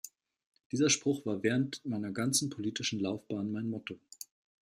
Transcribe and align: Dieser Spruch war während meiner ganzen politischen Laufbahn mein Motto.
Dieser 0.71 0.89
Spruch 0.89 1.27
war 1.27 1.43
während 1.43 1.85
meiner 1.85 2.09
ganzen 2.09 2.49
politischen 2.49 2.99
Laufbahn 2.99 3.51
mein 3.51 3.69
Motto. 3.69 3.99